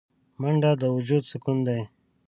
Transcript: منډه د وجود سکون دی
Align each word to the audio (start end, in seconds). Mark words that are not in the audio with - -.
منډه 0.41 0.71
د 0.81 0.83
وجود 0.95 1.23
سکون 1.31 1.57
دی 1.67 1.81